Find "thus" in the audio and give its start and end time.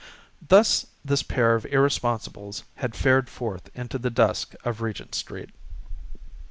0.41-0.87